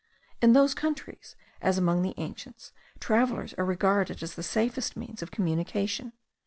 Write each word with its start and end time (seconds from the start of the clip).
In 0.41 0.53
those 0.53 0.73
countries, 0.73 1.35
as 1.61 1.77
among 1.77 2.01
the 2.01 2.15
ancients, 2.17 2.71
travellers 2.99 3.53
are 3.59 3.65
regarded 3.65 4.23
as 4.23 4.33
the 4.33 4.41
safest 4.41 4.97
means 4.97 5.21
of 5.21 5.29
communication. 5.29 6.13